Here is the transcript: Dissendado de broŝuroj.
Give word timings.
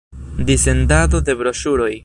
Dissendado 0.47 1.21
de 1.29 1.37
broŝuroj. 1.43 1.95